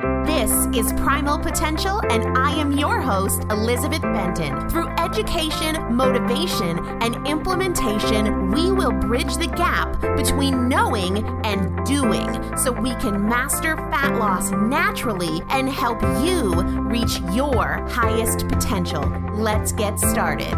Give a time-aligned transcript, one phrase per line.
[0.00, 4.66] This is Primal Potential, and I am your host, Elizabeth Benton.
[4.70, 12.72] Through education, motivation, and implementation, we will bridge the gap between knowing and doing so
[12.72, 16.54] we can master fat loss naturally and help you
[16.88, 19.02] reach your highest potential.
[19.34, 20.54] Let's get started.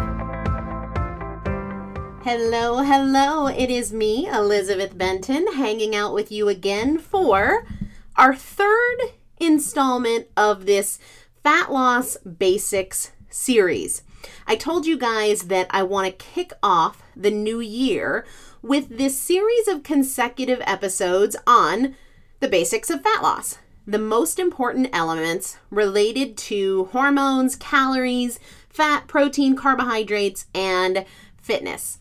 [2.23, 3.47] Hello, hello.
[3.47, 7.67] It is me, Elizabeth Benton, hanging out with you again for
[8.15, 8.99] our third
[9.43, 10.99] installment of this
[11.43, 14.03] Fat Loss Basics series.
[14.47, 18.25] I told you guys that I want to kick off the new year
[18.61, 21.95] with this series of consecutive episodes on
[22.39, 28.39] the basics of fat loss, the most important elements related to hormones, calories,
[28.69, 31.05] fat, protein, carbohydrates, and
[31.41, 31.99] fitness.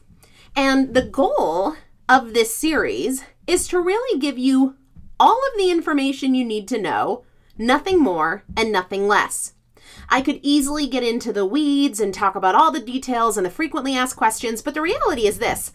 [0.55, 1.75] And the goal
[2.09, 4.77] of this series is to really give you
[5.19, 7.25] all of the information you need to know,
[7.59, 9.55] nothing more and nothing less.
[10.09, 13.51] I could easily get into the weeds and talk about all the details and the
[13.51, 15.73] frequently asked questions, but the reality is this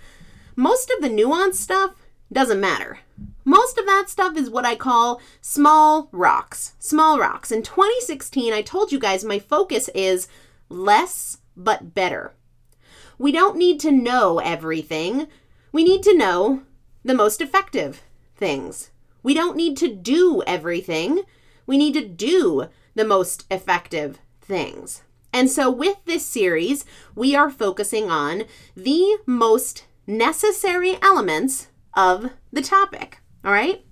[0.56, 3.00] most of the nuanced stuff doesn't matter.
[3.46, 6.74] Most of that stuff is what I call small rocks.
[6.80, 7.52] Small rocks.
[7.52, 10.28] In 2016, I told you guys my focus is
[10.68, 12.34] less but better.
[13.18, 15.28] We don't need to know everything.
[15.72, 16.64] We need to know
[17.04, 18.04] the most effective
[18.36, 18.92] things.
[19.24, 21.24] We don't need to do everything.
[21.68, 25.04] We need to do the most effective things.
[25.32, 32.62] And so, with this series, we are focusing on the most necessary elements of the
[32.62, 33.20] topic.
[33.46, 33.84] All right?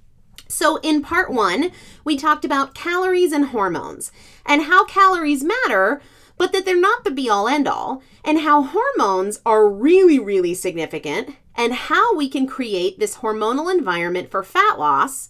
[0.48, 1.72] So, in part one,
[2.04, 4.12] we talked about calories and hormones
[4.46, 6.02] and how calories matter,
[6.38, 10.54] but that they're not the be all end all, and how hormones are really, really
[10.54, 15.30] significant, and how we can create this hormonal environment for fat loss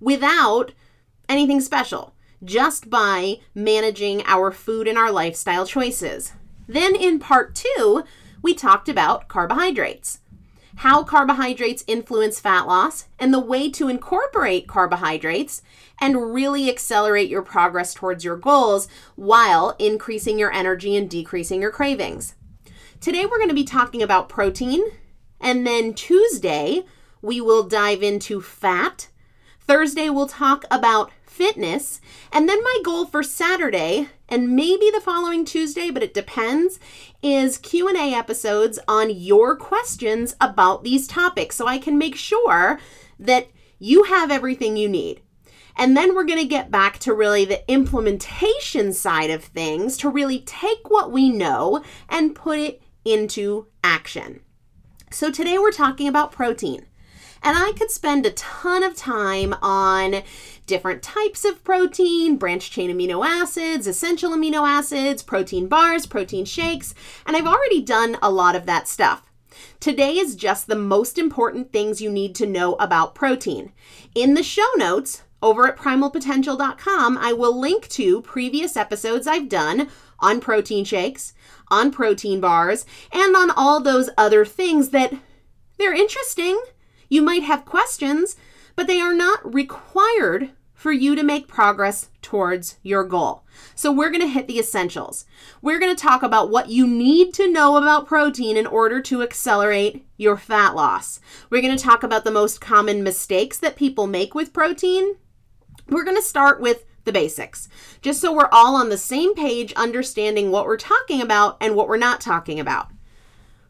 [0.00, 0.72] without
[1.28, 2.14] anything special,
[2.44, 6.32] just by managing our food and our lifestyle choices.
[6.68, 8.04] Then, in part two,
[8.42, 10.20] we talked about carbohydrates
[10.76, 15.62] how carbohydrates influence fat loss, and the way to incorporate carbohydrates
[16.00, 21.70] and really accelerate your progress towards your goals while increasing your energy and decreasing your
[21.70, 22.34] cravings.
[23.00, 24.84] Today, we're going to be talking about protein,
[25.40, 26.84] and then Tuesday,
[27.22, 29.08] we will dive into fat.
[29.66, 32.00] Thursday, we'll talk about fitness.
[32.32, 36.78] And then my goal for Saturday and maybe the following Tuesday, but it depends,
[37.22, 42.78] is Q&A episodes on your questions about these topics so I can make sure
[43.18, 43.48] that
[43.78, 45.20] you have everything you need.
[45.76, 50.08] And then we're going to get back to really the implementation side of things to
[50.08, 54.40] really take what we know and put it into action.
[55.10, 56.86] So today we're talking about protein.
[57.42, 60.22] And I could spend a ton of time on
[60.66, 66.94] different types of protein, branched chain amino acids, essential amino acids, protein bars, protein shakes,
[67.24, 69.30] and I've already done a lot of that stuff.
[69.80, 73.72] Today is just the most important things you need to know about protein.
[74.14, 79.88] In the show notes over at primalpotential.com, I will link to previous episodes I've done
[80.18, 81.34] on protein shakes,
[81.68, 85.14] on protein bars, and on all those other things that
[85.78, 86.60] they're interesting
[87.08, 88.36] you might have questions,
[88.74, 93.42] but they are not required for you to make progress towards your goal.
[93.74, 95.24] So, we're going to hit the essentials.
[95.62, 99.22] We're going to talk about what you need to know about protein in order to
[99.22, 101.18] accelerate your fat loss.
[101.48, 105.16] We're going to talk about the most common mistakes that people make with protein.
[105.88, 107.68] We're going to start with the basics,
[108.02, 111.88] just so we're all on the same page, understanding what we're talking about and what
[111.88, 112.88] we're not talking about.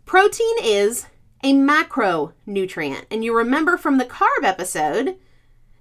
[0.07, 1.07] Protein is
[1.43, 3.05] a macronutrient.
[3.11, 5.17] And you remember from the carb episode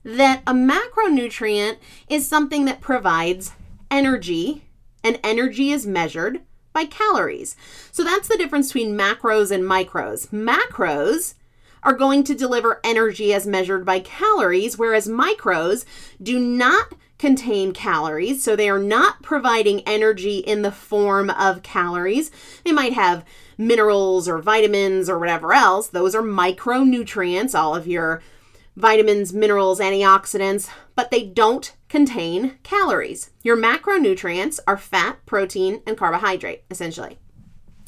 [0.03, 3.53] that a macronutrient is something that provides
[3.89, 4.63] energy,
[5.03, 6.41] and energy is measured
[6.73, 7.55] by calories.
[7.91, 10.27] So that's the difference between macros and micros.
[10.29, 11.35] Macros
[11.81, 15.85] are going to deliver energy as measured by calories, whereas micros
[16.21, 18.43] do not contain calories.
[18.43, 22.29] So they are not providing energy in the form of calories.
[22.63, 23.24] They might have
[23.57, 25.88] minerals or vitamins or whatever else.
[25.88, 28.21] Those are micronutrients, all of your
[28.75, 33.31] vitamins, minerals, antioxidants, but they don't contain calories.
[33.43, 37.17] Your macronutrients are fat, protein, and carbohydrate, essentially.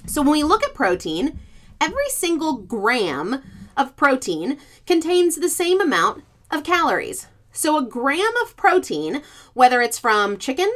[0.06, 1.40] So when we look at protein,
[1.82, 3.44] every single gram
[3.76, 7.28] of protein contains the same amount of calories.
[7.52, 9.22] So a gram of protein,
[9.54, 10.72] whether it's from chicken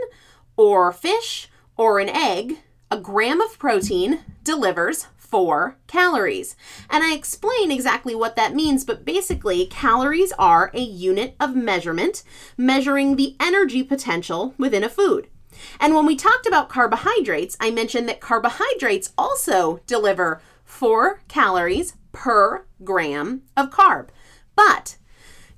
[0.57, 2.60] or fish or an egg,
[2.91, 6.57] a gram of protein delivers four calories.
[6.89, 12.21] And I explain exactly what that means, but basically, calories are a unit of measurement
[12.57, 15.29] measuring the energy potential within a food.
[15.79, 22.65] And when we talked about carbohydrates, I mentioned that carbohydrates also deliver four calories per
[22.83, 24.10] gram of carb.
[24.55, 24.98] But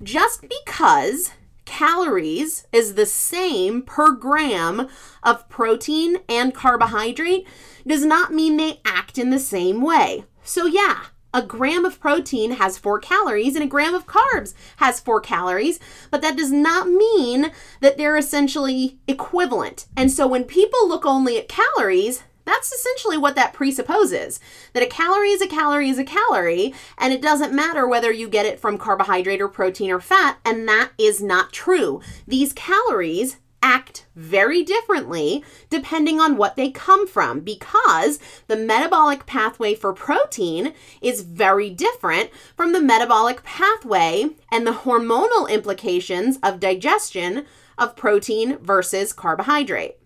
[0.00, 1.32] just because
[1.64, 4.88] calories is the same per gram
[5.22, 7.46] of protein and carbohydrate
[7.86, 10.24] does not mean they act in the same way.
[10.42, 15.00] So, yeah, a gram of protein has four calories and a gram of carbs has
[15.00, 15.80] four calories,
[16.10, 19.86] but that does not mean that they're essentially equivalent.
[19.96, 24.40] And so, when people look only at calories, That's essentially what that presupposes
[24.72, 28.28] that a calorie is a calorie is a calorie, and it doesn't matter whether you
[28.28, 32.00] get it from carbohydrate or protein or fat, and that is not true.
[32.26, 39.74] These calories act very differently depending on what they come from because the metabolic pathway
[39.74, 47.46] for protein is very different from the metabolic pathway and the hormonal implications of digestion
[47.78, 49.96] of protein versus carbohydrate.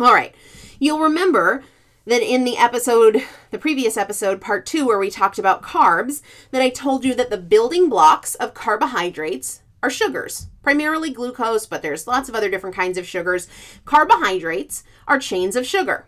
[0.00, 0.34] All right,
[0.78, 1.62] you'll remember
[2.06, 6.62] that in the episode, the previous episode, part two, where we talked about carbs, that
[6.62, 12.06] I told you that the building blocks of carbohydrates are sugars, primarily glucose, but there's
[12.06, 13.46] lots of other different kinds of sugars.
[13.84, 16.06] Carbohydrates are chains of sugar.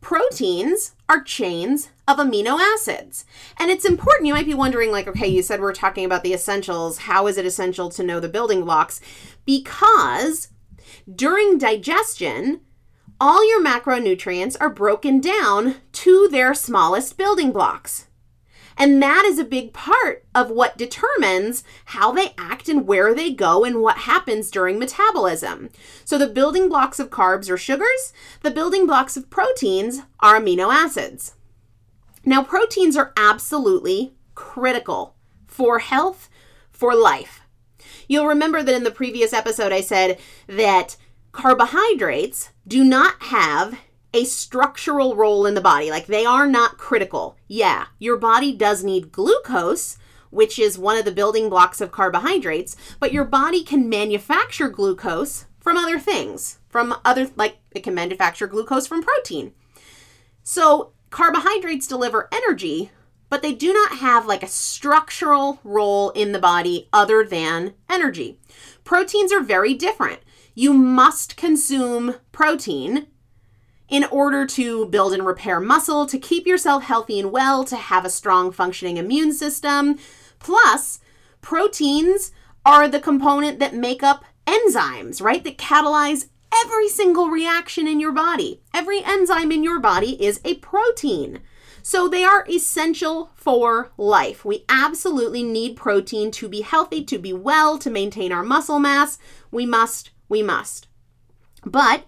[0.00, 3.26] Proteins are chains of amino acids.
[3.58, 4.28] And it's important.
[4.28, 7.00] You might be wondering, like, okay, you said we're talking about the essentials.
[7.00, 9.02] How is it essential to know the building blocks?
[9.44, 10.48] Because
[11.14, 12.60] during digestion,
[13.20, 18.06] all your macronutrients are broken down to their smallest building blocks.
[18.80, 23.32] And that is a big part of what determines how they act and where they
[23.32, 25.70] go and what happens during metabolism.
[26.04, 30.72] So the building blocks of carbs are sugars, the building blocks of proteins are amino
[30.72, 31.34] acids.
[32.24, 36.30] Now, proteins are absolutely critical for health,
[36.70, 37.42] for life.
[38.06, 40.96] You'll remember that in the previous episode, I said that
[41.32, 43.78] carbohydrates do not have
[44.14, 45.90] a structural role in the body.
[45.90, 47.36] Like they are not critical.
[47.46, 49.98] Yeah, your body does need glucose,
[50.30, 55.46] which is one of the building blocks of carbohydrates, but your body can manufacture glucose
[55.58, 59.52] from other things, from other, like it can manufacture glucose from protein.
[60.42, 62.90] So carbohydrates deliver energy,
[63.30, 68.38] but they do not have like a structural role in the body other than energy.
[68.84, 70.20] Proteins are very different.
[70.58, 73.06] You must consume protein
[73.88, 78.04] in order to build and repair muscle, to keep yourself healthy and well, to have
[78.04, 80.00] a strong functioning immune system.
[80.40, 80.98] Plus,
[81.42, 82.32] proteins
[82.66, 85.44] are the component that make up enzymes, right?
[85.44, 88.60] That catalyze every single reaction in your body.
[88.74, 91.38] Every enzyme in your body is a protein.
[91.84, 94.44] So they are essential for life.
[94.44, 99.20] We absolutely need protein to be healthy, to be well, to maintain our muscle mass.
[99.52, 100.88] We must, we must.
[101.64, 102.04] But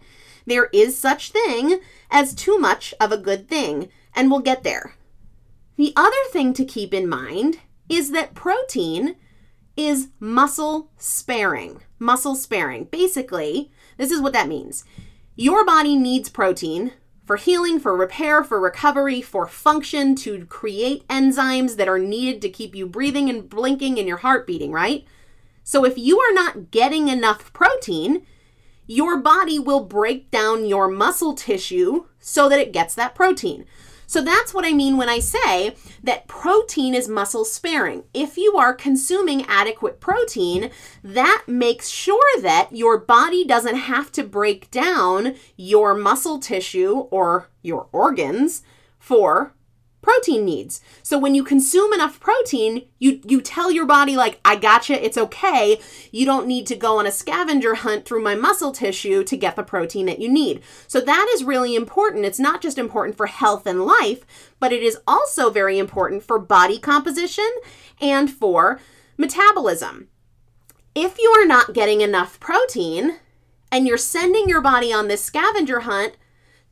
[0.46, 4.94] there is such thing as too much of a good thing, and we'll get there.
[5.76, 7.58] The other thing to keep in mind
[7.88, 9.16] is that protein
[9.76, 11.80] is muscle sparing.
[11.98, 12.84] Muscle sparing.
[12.84, 14.84] Basically, this is what that means.
[15.36, 16.92] Your body needs protein
[17.24, 22.50] for healing, for repair, for recovery, for function, to create enzymes that are needed to
[22.50, 25.06] keep you breathing and blinking and your heart beating, right?
[25.64, 28.26] So if you are not getting enough protein,
[28.86, 33.64] your body will break down your muscle tissue so that it gets that protein.
[34.10, 38.02] So that's what I mean when I say that protein is muscle sparing.
[38.12, 40.72] If you are consuming adequate protein,
[41.04, 47.50] that makes sure that your body doesn't have to break down your muscle tissue or
[47.62, 48.64] your organs
[48.98, 49.54] for
[50.02, 50.80] protein needs.
[51.02, 55.18] So when you consume enough protein, you you tell your body like I gotcha, it's
[55.18, 55.80] okay.
[56.10, 59.56] You don't need to go on a scavenger hunt through my muscle tissue to get
[59.56, 60.62] the protein that you need.
[60.86, 62.24] So that is really important.
[62.24, 64.24] It's not just important for health and life,
[64.58, 67.50] but it is also very important for body composition
[68.00, 68.80] and for
[69.16, 70.08] metabolism.
[70.94, 73.18] If you are not getting enough protein
[73.70, 76.16] and you're sending your body on this scavenger hunt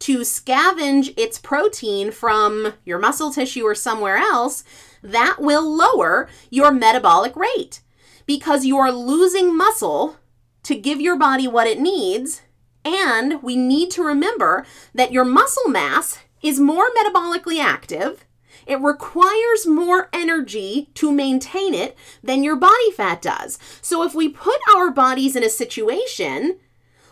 [0.00, 4.64] to scavenge its protein from your muscle tissue or somewhere else,
[5.02, 7.80] that will lower your metabolic rate
[8.26, 10.16] because you are losing muscle
[10.62, 12.42] to give your body what it needs.
[12.84, 18.24] And we need to remember that your muscle mass is more metabolically active.
[18.66, 23.58] It requires more energy to maintain it than your body fat does.
[23.80, 26.58] So, if we put our bodies in a situation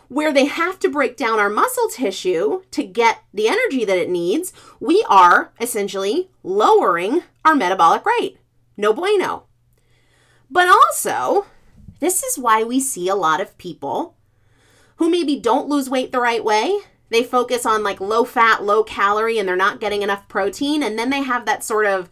[0.09, 4.11] where they have to break down our muscle tissue to get the energy that it
[4.11, 8.39] needs, we are essentially lowering our metabolic rate.
[8.77, 9.45] No bueno.
[10.51, 11.47] But also,
[12.01, 14.17] this is why we see a lot of people
[14.97, 16.79] who maybe don't lose weight the right way.
[17.11, 20.83] They focus on like low fat, low calorie, and they're not getting enough protein.
[20.83, 22.09] And then they have that sort of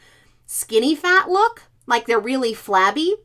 [0.47, 3.17] skinny fat look, like they're really flabby.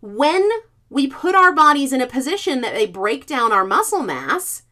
[0.00, 0.48] When
[0.90, 4.64] we put our bodies in a position that they break down our muscle mass,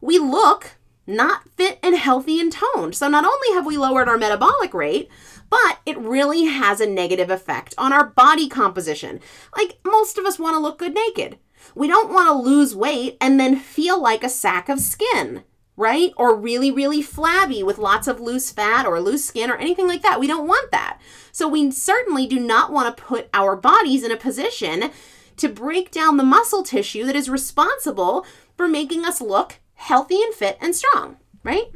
[0.00, 0.72] we look
[1.06, 2.94] not fit and healthy and toned.
[2.94, 5.08] So not only have we lowered our metabolic rate,
[5.50, 9.20] but it really has a negative effect on our body composition.
[9.56, 11.38] Like most of us want to look good naked.
[11.74, 15.44] We don't want to lose weight and then feel like a sack of skin.
[15.78, 16.12] right?
[16.16, 20.02] Or really, really flabby with lots of loose fat or loose skin or anything like
[20.02, 20.18] that.
[20.18, 20.98] We don't want that.
[21.30, 24.90] So we certainly do not want to put our bodies in a position
[25.38, 28.26] to break down the muscle tissue that is responsible
[28.56, 31.66] for making us look healthy and fit and strong, right?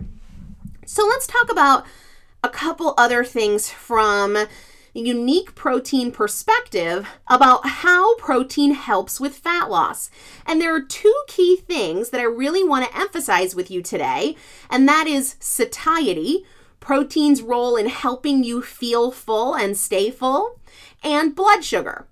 [0.86, 1.86] So let's talk about
[2.42, 4.48] a couple other things from a
[4.94, 10.10] unique protein perspective about how protein helps with fat loss.
[10.44, 14.36] And there are two key things that I really want to emphasize with you today,
[14.68, 16.44] and that is satiety,
[16.80, 20.60] protein's role in helping you feel full and stay full,
[21.02, 22.06] and blood sugar.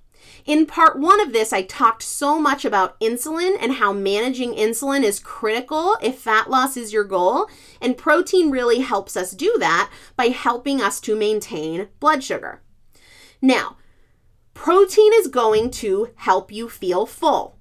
[0.50, 5.04] In part one of this, I talked so much about insulin and how managing insulin
[5.04, 7.49] is critical if fat loss is your goal.
[7.80, 12.62] And protein really helps us do that by helping us to maintain blood sugar.
[13.40, 13.76] Now,
[14.52, 17.57] protein is going to help you feel full.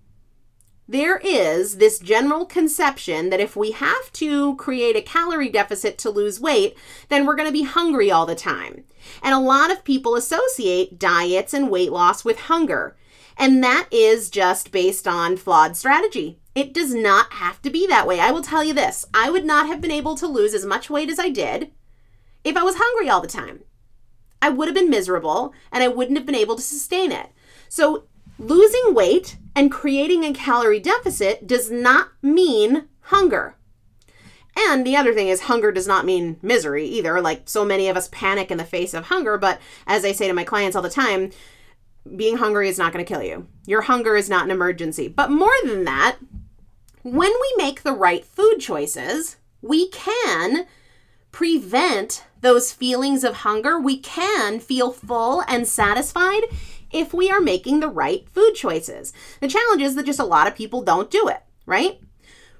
[0.90, 6.10] There is this general conception that if we have to create a calorie deficit to
[6.10, 6.76] lose weight,
[7.10, 8.86] then we're going to be hungry all the time.
[9.22, 12.98] And a lot of people associate diets and weight loss with hunger.
[13.38, 16.40] And that is just based on flawed strategy.
[16.56, 18.20] It does not have to be that way.
[18.20, 20.90] I will tell you this I would not have been able to lose as much
[20.90, 21.70] weight as I did
[22.44, 23.60] if I was hungry all the time.
[24.42, 27.28] I would have been miserable and I wouldn't have been able to sustain it.
[27.68, 28.06] So,
[28.40, 33.56] losing weight and creating a calorie deficit does not mean hunger.
[34.56, 37.22] And the other thing is, hunger does not mean misery either.
[37.22, 40.28] Like so many of us panic in the face of hunger, but as I say
[40.28, 41.32] to my clients all the time,
[42.16, 43.48] being hungry is not going to kill you.
[43.66, 45.08] Your hunger is not an emergency.
[45.08, 46.18] But more than that,
[47.04, 50.66] when we make the right food choices, we can
[51.32, 56.44] prevent those feelings of hunger, we can feel full and satisfied
[56.92, 59.14] if we are making the right food choices.
[59.42, 62.00] The challenge is that just a lot of people don't do it, right?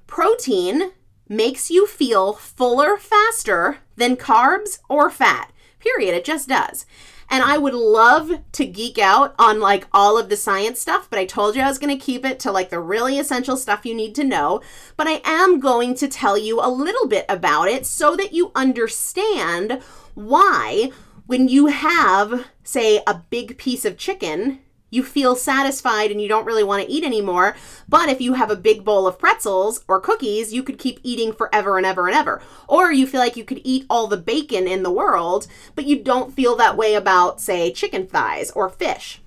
[0.06, 0.92] Protein
[1.28, 5.52] makes you feel fuller faster than carbs or fat.
[5.78, 6.14] Period.
[6.14, 6.84] It just does.
[7.30, 11.18] And I would love to geek out on like all of the science stuff, but
[11.20, 13.86] I told you I was going to keep it to like the really essential stuff
[13.86, 14.60] you need to know.
[14.96, 18.50] But I am going to tell you a little bit about it so that you
[18.56, 19.80] understand
[20.14, 20.90] why,
[21.26, 26.44] when you have, say, a big piece of chicken, you feel satisfied and you don't
[26.44, 27.56] really want to eat anymore.
[27.88, 31.32] But if you have a big bowl of pretzels or cookies, you could keep eating
[31.32, 32.42] forever and ever and ever.
[32.68, 36.02] Or you feel like you could eat all the bacon in the world, but you
[36.02, 39.20] don't feel that way about, say, chicken thighs or fish.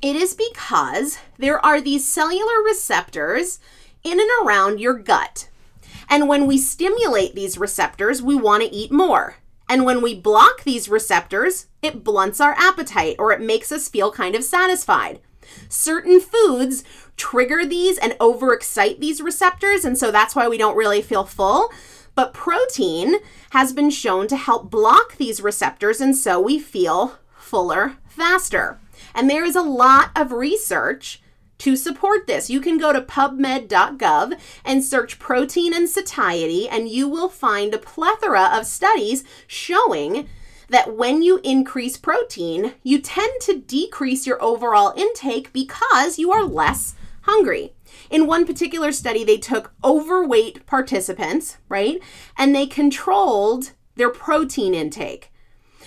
[0.00, 3.60] It is because there are these cellular receptors
[4.02, 5.48] in and around your gut.
[6.08, 9.36] And when we stimulate these receptors, we want to eat more.
[9.72, 14.12] And when we block these receptors, it blunts our appetite or it makes us feel
[14.12, 15.18] kind of satisfied.
[15.70, 16.84] Certain foods
[17.16, 21.72] trigger these and overexcite these receptors, and so that's why we don't really feel full.
[22.14, 23.14] But protein
[23.52, 28.78] has been shown to help block these receptors, and so we feel fuller faster.
[29.14, 31.21] And there is a lot of research
[31.62, 32.50] to support this.
[32.50, 37.78] You can go to pubmed.gov and search protein and satiety, and you will find a
[37.78, 40.28] plethora of studies showing
[40.70, 46.44] that when you increase protein, you tend to decrease your overall intake because you are
[46.44, 47.74] less hungry.
[48.10, 52.00] In one particular study, they took overweight participants, right?
[52.36, 55.31] And they controlled their protein intake.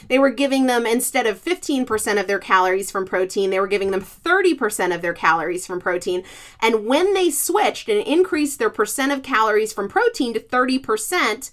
[0.07, 3.91] They were giving them, instead of 15% of their calories from protein, they were giving
[3.91, 6.23] them 30% of their calories from protein.
[6.61, 11.51] And when they switched and increased their percent of calories from protein to 30%,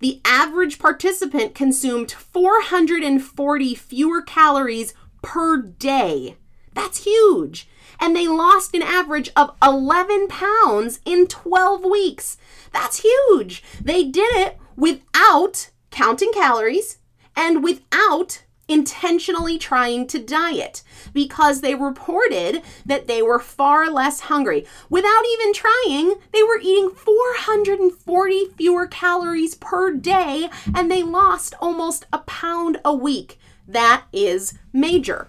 [0.00, 6.36] the average participant consumed 440 fewer calories per day.
[6.72, 7.68] That's huge.
[8.00, 12.38] And they lost an average of 11 pounds in 12 weeks.
[12.72, 13.62] That's huge.
[13.80, 16.98] They did it without counting calories,
[17.36, 24.64] and without intentionally trying to diet because they reported that they were far less hungry.
[24.88, 32.06] Without even trying, they were eating 440 fewer calories per day and they lost almost
[32.12, 33.38] a pound a week.
[33.66, 35.28] That is major.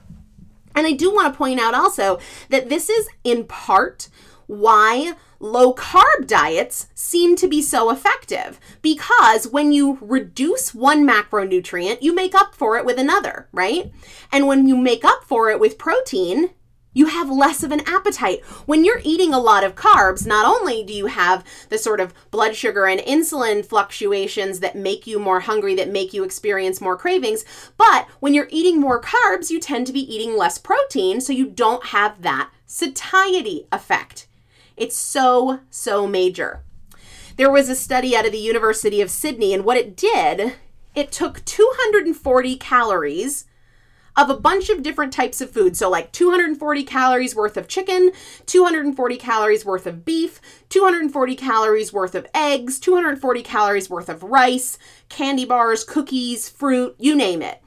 [0.75, 4.07] And I do want to point out also that this is in part
[4.45, 12.01] why low carb diets seem to be so effective because when you reduce one macronutrient,
[12.01, 13.91] you make up for it with another, right?
[14.31, 16.51] And when you make up for it with protein,
[16.93, 18.43] you have less of an appetite.
[18.65, 22.13] When you're eating a lot of carbs, not only do you have the sort of
[22.31, 26.97] blood sugar and insulin fluctuations that make you more hungry, that make you experience more
[26.97, 27.45] cravings,
[27.77, 31.47] but when you're eating more carbs, you tend to be eating less protein, so you
[31.47, 34.27] don't have that satiety effect.
[34.81, 36.63] It's so, so major.
[37.37, 40.55] There was a study out of the University of Sydney, and what it did,
[40.95, 43.45] it took 240 calories
[44.17, 45.77] of a bunch of different types of food.
[45.77, 48.11] So, like 240 calories worth of chicken,
[48.47, 54.79] 240 calories worth of beef, 240 calories worth of eggs, 240 calories worth of rice,
[55.09, 57.61] candy bars, cookies, fruit, you name it.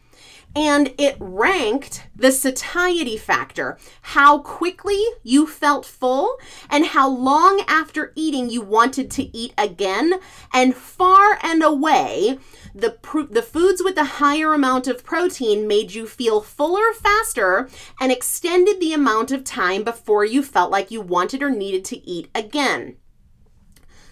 [0.56, 6.38] And it ranked the satiety factor, how quickly you felt full,
[6.70, 10.20] and how long after eating you wanted to eat again.
[10.52, 12.38] And far and away,
[12.72, 17.68] the, pr- the foods with the higher amount of protein made you feel fuller faster
[18.00, 22.08] and extended the amount of time before you felt like you wanted or needed to
[22.08, 22.96] eat again.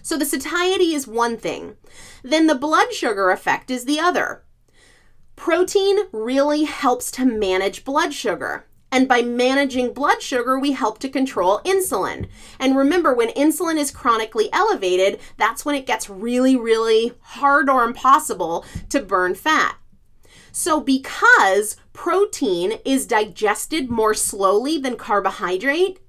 [0.01, 1.77] So the satiety is one thing.
[2.21, 4.43] Then the blood sugar effect is the other.
[5.35, 8.65] Protein really helps to manage blood sugar.
[8.91, 12.27] And by managing blood sugar, we help to control insulin.
[12.59, 17.83] And remember, when insulin is chronically elevated, that's when it gets really, really hard or
[17.85, 19.77] impossible to burn fat.
[20.51, 25.99] So, because protein is digested more slowly than carbohydrate,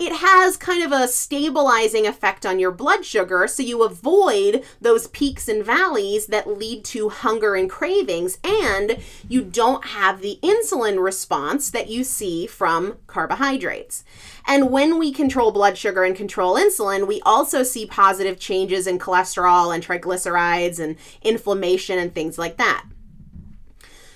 [0.00, 5.08] it has kind of a stabilizing effect on your blood sugar so you avoid those
[5.08, 8.96] peaks and valleys that lead to hunger and cravings and
[9.28, 14.02] you don't have the insulin response that you see from carbohydrates.
[14.46, 18.98] And when we control blood sugar and control insulin, we also see positive changes in
[18.98, 22.86] cholesterol and triglycerides and inflammation and things like that.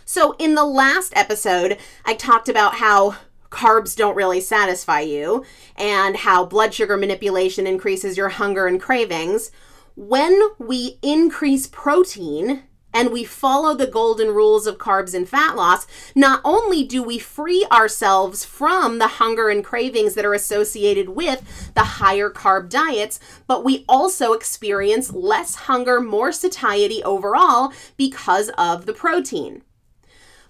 [0.07, 3.17] So, in the last episode, I talked about how
[3.55, 5.45] carbs don't really satisfy you
[5.77, 9.51] and how blood sugar manipulation increases your hunger and cravings.
[9.97, 12.65] When we increase protein,
[12.95, 17.19] and we follow the golden rules of carbs and fat loss, not only do we
[17.19, 23.19] free ourselves from the hunger and cravings that are associated with the higher carb diets,
[23.49, 29.63] but we also experience less hunger, more satiety overall because of the protein.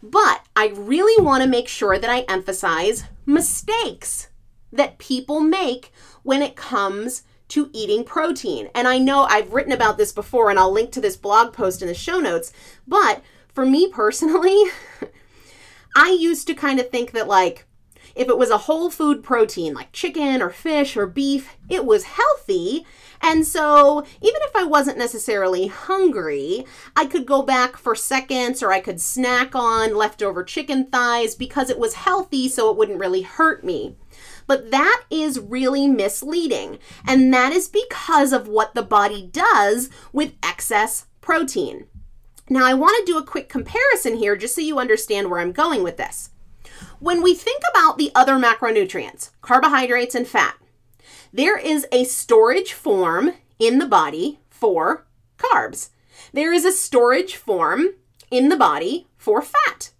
[0.04, 4.28] But I really want to make sure that I emphasize mistakes
[4.70, 8.68] that people make when it comes to eating protein.
[8.74, 11.80] And I know I've written about this before, and I'll link to this blog post
[11.80, 12.52] in the show notes.
[12.86, 13.22] But
[13.54, 14.64] for me personally,
[15.96, 17.64] I used to kind of think that, like,
[18.14, 22.04] if it was a whole food protein like chicken or fish or beef, it was
[22.04, 22.86] healthy
[23.24, 28.70] and so, even if I wasn't necessarily hungry, I could go back for seconds or
[28.70, 33.22] I could snack on leftover chicken thighs because it was healthy so it wouldn't really
[33.22, 33.96] hurt me.
[34.46, 36.78] But that is really misleading.
[37.06, 41.86] And that is because of what the body does with excess protein.
[42.50, 45.52] Now, I want to do a quick comparison here just so you understand where I'm
[45.52, 46.28] going with this.
[46.98, 50.56] When we think about the other macronutrients, carbohydrates and fat,
[51.34, 55.04] there is a storage form in the body for
[55.36, 55.90] carbs.
[56.32, 57.88] There is a storage form
[58.30, 59.90] in the body for fat.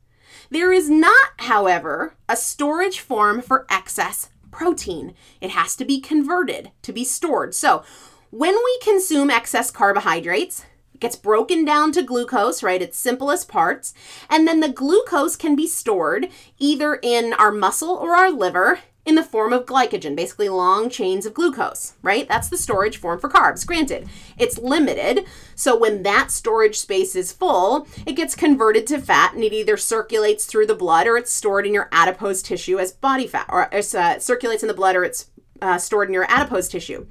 [0.48, 5.14] There is not, however, a storage form for excess protein.
[5.40, 7.52] It has to be converted to be stored.
[7.52, 7.82] So,
[8.30, 12.80] when we consume excess carbohydrates, it gets broken down to glucose, right?
[12.80, 13.92] Its simplest parts.
[14.30, 19.16] And then the glucose can be stored either in our muscle or our liver in
[19.16, 22.26] the form of glycogen, basically long chains of glucose, right?
[22.26, 23.66] That's the storage form for carbs.
[23.66, 29.34] Granted, it's limited, so when that storage space is full, it gets converted to fat
[29.34, 32.92] and it either circulates through the blood or it's stored in your adipose tissue as
[32.92, 36.68] body fat, or uh, circulates in the blood or it's uh, stored in your adipose
[36.68, 37.06] tissue.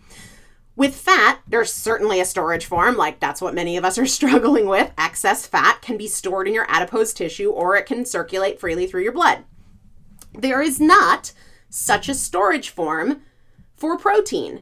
[0.76, 4.66] With fat, there's certainly a storage form, like that's what many of us are struggling
[4.66, 4.92] with.
[4.98, 9.04] Excess fat can be stored in your adipose tissue or it can circulate freely through
[9.04, 9.44] your blood.
[10.34, 11.32] There is not
[11.74, 13.22] such a storage form
[13.76, 14.62] for protein.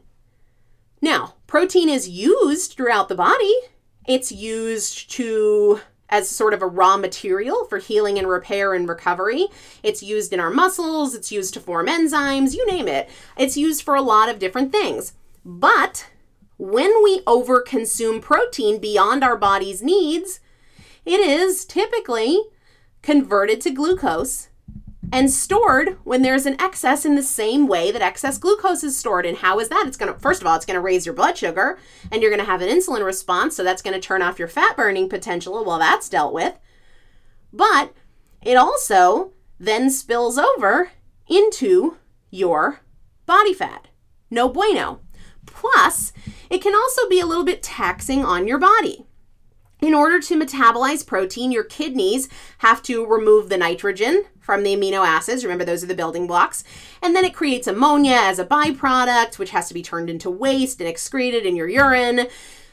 [1.02, 3.54] Now, protein is used throughout the body.
[4.08, 9.48] It's used to as sort of a raw material for healing and repair and recovery.
[9.84, 13.10] It's used in our muscles, it's used to form enzymes, you name it.
[13.38, 15.14] It's used for a lot of different things.
[15.44, 16.10] But
[16.58, 20.40] when we overconsume protein beyond our body's needs,
[21.06, 22.42] it is typically
[23.02, 24.48] converted to glucose
[25.12, 29.26] and stored when there's an excess in the same way that excess glucose is stored.
[29.26, 29.86] And how is that?
[29.88, 31.78] It's going to, first of all, it's going to raise your blood sugar
[32.12, 33.56] and you're going to have an insulin response.
[33.56, 36.58] So that's going to turn off your fat burning potential while that's dealt with.
[37.52, 37.94] But
[38.42, 40.92] it also then spills over
[41.28, 41.98] into
[42.30, 42.80] your
[43.26, 43.90] body fat.
[44.30, 45.02] No bueno.
[45.46, 46.14] Plus,
[46.50, 49.06] it can also be a little bit taxing on your body.
[49.82, 55.08] In order to metabolize protein, your kidneys have to remove the nitrogen from the amino
[55.08, 55.46] acids.
[55.46, 56.66] Remember, those are the building blocks.
[57.02, 60.82] And then it creates ammonia as a byproduct, which has to be turned into waste
[60.82, 62.28] and excreted in your urine.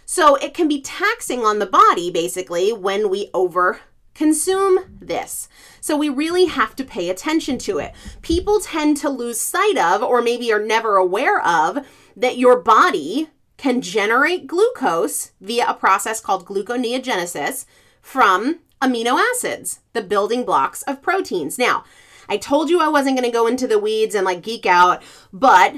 [0.05, 3.79] So it can be taxing on the body, basically, when we over
[4.13, 5.49] consume this.
[5.81, 7.93] So we really have to pay attention to it.
[8.23, 11.87] People tend to lose sight of, or maybe are never aware of,
[12.17, 17.67] that your body can generate glucose via a process called gluconeogenesis
[18.03, 21.59] from amino acids, the building blocks of proteins.
[21.59, 21.85] Now,
[22.29, 25.03] I told you I wasn't going to go into the weeds and like geek out,
[25.33, 25.75] but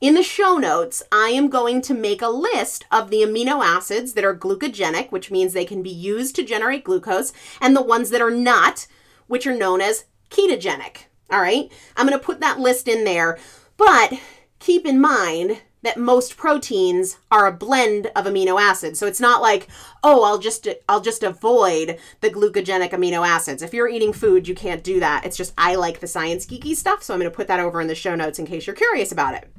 [0.00, 4.12] in the show notes, I am going to make a list of the amino acids
[4.12, 8.10] that are glucogenic, which means they can be used to generate glucose, and the ones
[8.10, 8.86] that are not,
[9.26, 11.06] which are known as ketogenic.
[11.30, 13.38] All right, I'm going to put that list in there,
[13.76, 14.12] but
[14.60, 18.98] keep in mind that most proteins are a blend of amino acids.
[18.98, 19.68] So it's not like,
[20.02, 23.62] oh, I'll just I'll just avoid the glucogenic amino acids.
[23.62, 25.24] If you're eating food, you can't do that.
[25.24, 27.80] It's just I like the science geeky stuff, so I'm going to put that over
[27.80, 29.50] in the show notes in case you're curious about it.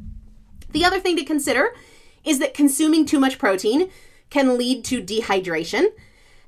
[0.71, 1.73] The other thing to consider
[2.23, 3.89] is that consuming too much protein
[4.29, 5.88] can lead to dehydration.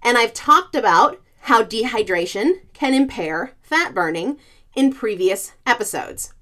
[0.03, 4.37] And I've talked about how dehydration can impair fat burning
[4.75, 6.33] in previous episodes.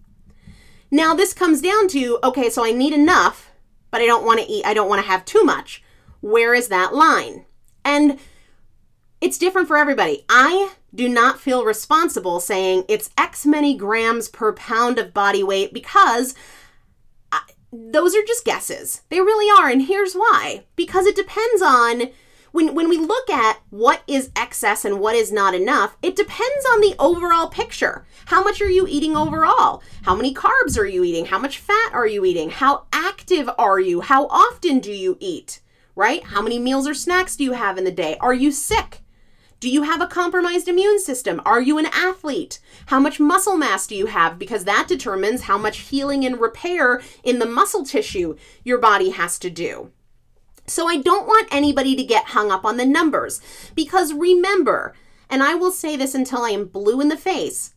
[0.92, 3.52] Now, this comes down to okay, so I need enough,
[3.92, 5.84] but I don't want to eat, I don't want to have too much.
[6.22, 7.46] Where is that line?
[7.86, 8.20] And
[9.22, 10.26] it's different for everybody.
[10.30, 15.74] I do not feel responsible saying it's X many grams per pound of body weight
[15.74, 16.34] because
[17.32, 17.40] uh,
[17.72, 19.02] those are just guesses.
[19.10, 19.70] They really are.
[19.70, 22.10] And here's why because it depends on.
[22.52, 26.66] When, when we look at what is excess and what is not enough, it depends
[26.74, 28.06] on the overall picture.
[28.26, 29.84] How much are you eating overall?
[30.04, 31.26] How many carbs are you eating?
[31.26, 32.50] How much fat are you eating?
[32.50, 34.02] How active are you?
[34.02, 35.62] How often do you eat?
[35.96, 36.24] Right?
[36.24, 38.18] How many meals or snacks do you have in the day?
[38.20, 39.02] Are you sick?
[39.60, 41.42] Do you have a compromised immune system?
[41.46, 42.60] Are you an athlete?
[42.86, 44.40] How much muscle mass do you have?
[44.40, 49.38] Because that determines how much healing and repair in the muscle tissue your body has
[49.40, 49.92] to do.
[50.70, 53.42] So I don't want anybody to get hung up on the numbers
[53.76, 54.94] because remember,
[55.30, 57.74] and I will say this until I am blue in the face,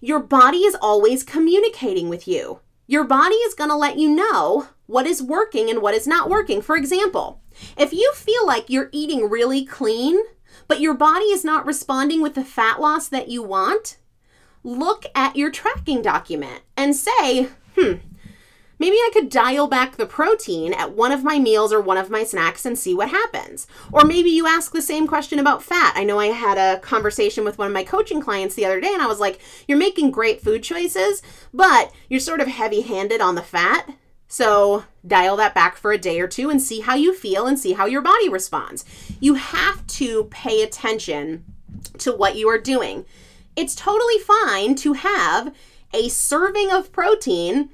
[0.00, 2.60] your body is always communicating with you.
[2.86, 6.30] Your body is going to let you know what is working and what is not
[6.30, 6.62] working.
[6.62, 7.40] For example,
[7.76, 10.22] if you feel like you're eating really clean,
[10.68, 13.96] but your body is not responding with the fat loss that you want,
[14.62, 17.94] look at your tracking document and say, hmm,
[18.78, 22.10] maybe I could dial back the protein at one of my meals or one of
[22.10, 23.66] my snacks and see what happens.
[23.92, 25.94] Or maybe you ask the same question about fat.
[25.96, 28.92] I know I had a conversation with one of my coaching clients the other day
[28.92, 33.20] and I was like, you're making great food choices, but you're sort of heavy handed
[33.20, 33.90] on the fat.
[34.28, 37.58] So dial that back for a day or two and see how you feel and
[37.58, 38.84] see how your body responds.
[39.20, 41.44] You have to pay attention
[41.98, 43.06] to what you are doing.
[43.54, 45.54] It's totally fine to have
[45.94, 47.70] a serving of protein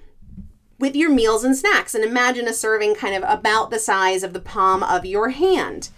[0.83, 1.95] with your meals and snacks.
[1.95, 5.91] And imagine a serving kind of about the size of the palm of your hand.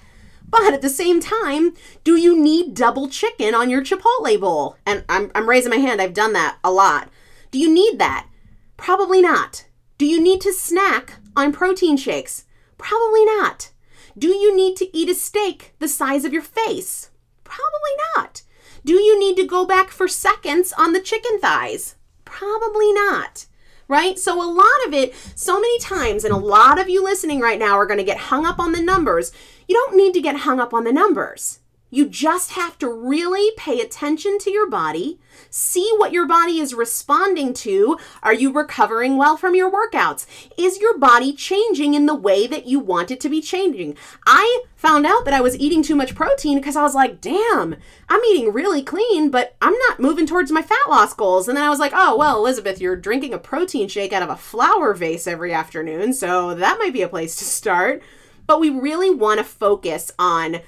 [0.46, 1.72] But at the same time,
[2.04, 4.76] do you need double chicken on your Chipotle bowl?
[4.84, 7.08] And I'm, I'm raising my hand, I've done that a lot.
[7.50, 8.28] Do you need that?
[8.76, 9.64] Probably not.
[9.96, 12.44] Do you need to snack on protein shakes?
[12.76, 13.70] Probably not.
[14.18, 17.10] Do you need to eat a steak the size of your face?
[17.42, 18.42] Probably not.
[18.84, 21.96] Do you need to go back for seconds on the chicken thighs?
[22.26, 23.46] Probably not.
[23.86, 24.18] Right?
[24.18, 27.58] So, a lot of it, so many times, and a lot of you listening right
[27.58, 29.32] now are going to get hung up on the numbers.
[29.68, 31.60] You don't need to get hung up on the numbers.
[31.94, 36.74] You just have to really pay attention to your body, see what your body is
[36.74, 37.96] responding to.
[38.20, 40.26] Are you recovering well from your workouts?
[40.58, 43.96] Is your body changing in the way that you want it to be changing?
[44.26, 47.76] I found out that I was eating too much protein because I was like, damn,
[48.08, 51.46] I'm eating really clean, but I'm not moving towards my fat loss goals.
[51.46, 54.30] And then I was like, oh, well, Elizabeth, you're drinking a protein shake out of
[54.30, 58.02] a flower vase every afternoon, so that might be a place to start.
[58.48, 60.60] But we really want to focus on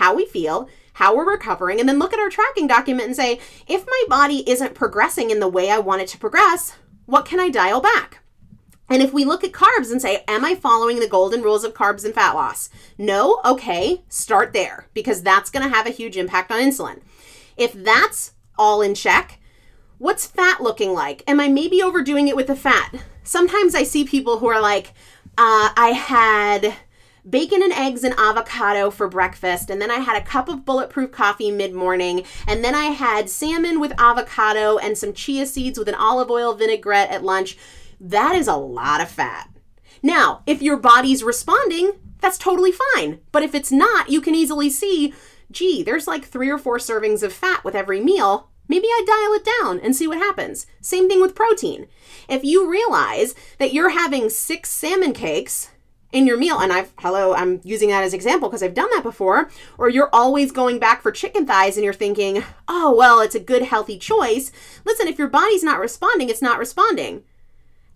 [0.00, 3.38] how we feel, how we're recovering, and then look at our tracking document and say,
[3.68, 7.38] if my body isn't progressing in the way I want it to progress, what can
[7.38, 8.20] I dial back?
[8.88, 11.74] And if we look at carbs and say, Am I following the golden rules of
[11.74, 12.70] carbs and fat loss?
[12.96, 13.40] No?
[13.44, 17.02] Okay, start there because that's going to have a huge impact on insulin.
[17.58, 19.38] If that's all in check,
[19.98, 21.22] what's fat looking like?
[21.28, 22.94] Am I maybe overdoing it with the fat?
[23.22, 24.94] Sometimes I see people who are like,
[25.36, 26.74] uh, I had
[27.28, 31.12] bacon and eggs and avocado for breakfast, and then I had a cup of bulletproof
[31.12, 35.88] coffee mid morning, and then I had salmon with avocado and some chia seeds with
[35.88, 37.56] an olive oil vinaigrette at lunch.
[38.00, 39.50] That is a lot of fat.
[40.02, 43.20] Now, if your body's responding, that's totally fine.
[43.32, 45.12] But if it's not, you can easily see,
[45.50, 48.48] gee, there's like three or four servings of fat with every meal.
[48.68, 50.66] Maybe I dial it down and see what happens.
[50.80, 51.86] Same thing with protein.
[52.28, 55.70] If you realize that you're having six salmon cakes
[56.12, 59.02] in your meal, and I've, hello, I'm using that as example because I've done that
[59.02, 63.34] before, or you're always going back for chicken thighs and you're thinking, oh, well, it's
[63.34, 64.50] a good, healthy choice.
[64.84, 67.22] Listen, if your body's not responding, it's not responding.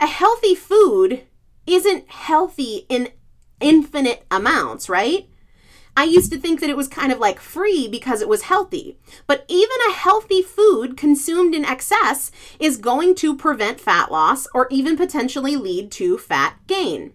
[0.00, 1.22] A healthy food
[1.66, 3.08] isn't healthy in
[3.60, 5.28] infinite amounts, right?
[5.96, 8.98] I used to think that it was kind of like free because it was healthy.
[9.26, 14.66] But even a healthy food consumed in excess is going to prevent fat loss or
[14.70, 17.12] even potentially lead to fat gain.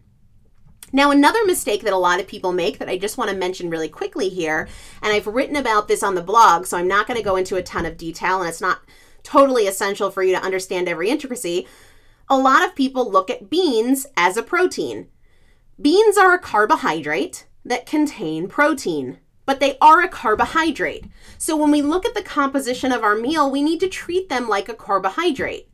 [0.92, 3.70] Now, another mistake that a lot of people make that I just want to mention
[3.70, 4.68] really quickly here,
[5.02, 7.56] and I've written about this on the blog, so I'm not going to go into
[7.56, 8.82] a ton of detail, and it's not
[9.24, 11.68] totally essential for you to understand every intricacy.
[12.30, 15.08] A lot of people look at beans as a protein.
[15.82, 21.06] Beans are a carbohydrate that contain protein, but they are a carbohydrate.
[21.38, 24.48] So when we look at the composition of our meal, we need to treat them
[24.48, 25.70] like a carbohydrate.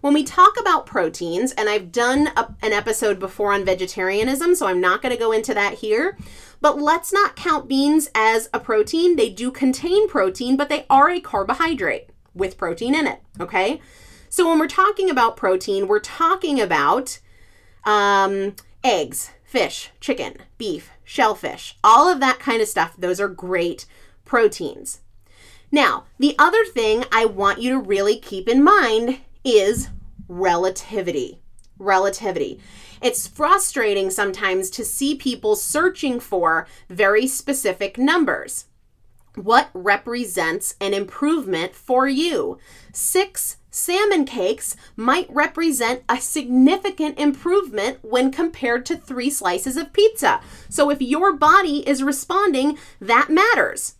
[0.00, 4.66] When we talk about proteins, and I've done a, an episode before on vegetarianism, so
[4.66, 6.16] I'm not going to go into that here,
[6.62, 9.16] but let's not count beans as a protein.
[9.16, 13.82] They do contain protein, but they are a carbohydrate with protein in it, okay?
[14.30, 17.18] So when we're talking about protein, we're talking about
[17.84, 22.94] um, eggs, fish, chicken, beef, shellfish, all of that kind of stuff.
[22.96, 23.84] Those are great
[24.24, 25.00] proteins.
[25.70, 29.88] Now, the other thing I want you to really keep in mind is
[30.28, 31.40] relativity.
[31.78, 32.60] Relativity.
[33.00, 38.66] It's frustrating sometimes to see people searching for very specific numbers.
[39.36, 42.58] What represents an improvement for you?
[42.92, 50.40] Six salmon cakes might represent a significant improvement when compared to three slices of pizza.
[50.68, 53.94] So if your body is responding, that matters.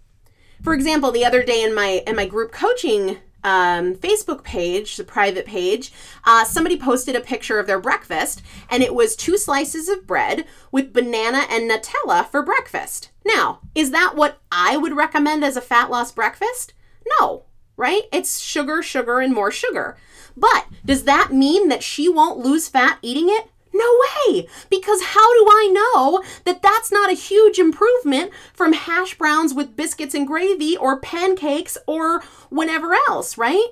[0.62, 5.05] For example, the other day in my in my group coaching um, Facebook page, the
[5.05, 5.92] private page,
[6.24, 10.46] uh, somebody posted a picture of their breakfast, and it was two slices of bread
[10.70, 13.11] with banana and Nutella for breakfast.
[13.24, 16.74] Now, is that what I would recommend as a fat loss breakfast?
[17.18, 17.44] No,
[17.76, 18.03] right?
[18.12, 19.96] It's sugar, sugar, and more sugar.
[20.37, 23.50] But does that mean that she won't lose fat eating it?
[23.73, 24.49] No way!
[24.69, 29.77] Because how do I know that that's not a huge improvement from hash browns with
[29.77, 33.69] biscuits and gravy or pancakes or whatever else, right?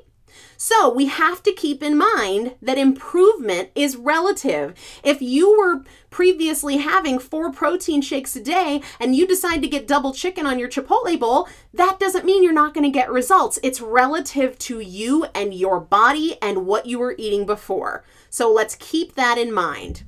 [0.60, 4.74] So we have to keep in mind that improvement is relative.
[5.04, 9.86] If you were previously having four protein shakes a day and you decide to get
[9.86, 13.60] double chicken on your Chipotle bowl, that doesn't mean you're not going to get results.
[13.62, 18.04] It's relative to you and your body and what you were eating before.
[18.30, 20.02] So let's keep that in mind.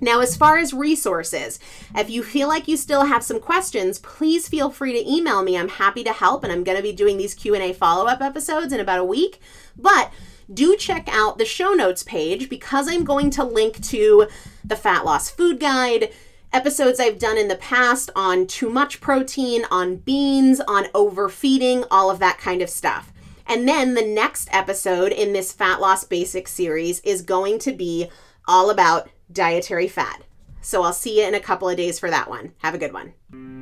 [0.00, 1.60] Now, as far as resources,
[1.94, 5.56] if you feel like you still have some questions, please feel free to email me.
[5.56, 8.80] I'm happy to help, and I'm going to be doing these Q&A follow-up episodes in
[8.80, 9.38] about a week.
[9.78, 10.12] But
[10.52, 14.26] do check out the show notes page because I'm going to link to
[14.64, 16.12] the fat loss food guide,
[16.52, 22.10] episodes I've done in the past on too much protein, on beans, on overfeeding, all
[22.10, 23.12] of that kind of stuff.
[23.46, 28.08] And then the next episode in this fat loss basics series is going to be
[28.46, 30.22] all about dietary fat.
[30.60, 32.52] So I'll see you in a couple of days for that one.
[32.58, 33.61] Have a good one.